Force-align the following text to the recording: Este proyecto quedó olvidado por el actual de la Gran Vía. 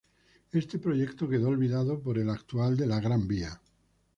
Este 0.51 0.79
proyecto 0.79 1.29
quedó 1.29 1.49
olvidado 1.49 1.99
por 2.01 2.17
el 2.17 2.31
actual 2.31 2.75
de 2.75 2.87
la 2.87 2.99
Gran 2.99 3.27
Vía. 3.27 3.61